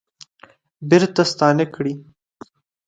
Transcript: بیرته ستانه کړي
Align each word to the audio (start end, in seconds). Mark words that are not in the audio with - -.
بیرته 0.89 1.21
ستانه 1.31 1.65
کړي 1.73 1.93